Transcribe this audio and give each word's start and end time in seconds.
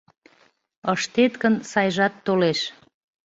Ыштет 0.93 1.33
гын, 1.41 1.55
сайжат 1.69 2.13
толеш. 2.25 2.59